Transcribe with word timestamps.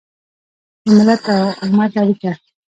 د 0.85 0.87
ملت 0.95 1.23
او 1.35 1.47
امت 1.65 1.91
اړیکه 2.01 2.31